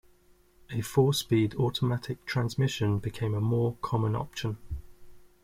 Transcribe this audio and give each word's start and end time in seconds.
A 0.71 0.81
four-speed 0.81 1.53
automatic 1.57 2.25
transmission 2.25 2.97
became 2.97 3.35
a 3.35 3.39
more 3.39 3.77
common 3.83 4.15
option. 4.15 4.57